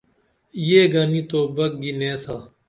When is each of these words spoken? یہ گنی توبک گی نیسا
یہ 0.67 0.81
گنی 0.93 1.21
توبک 1.31 1.71
گی 1.81 1.91
نیسا 1.99 2.37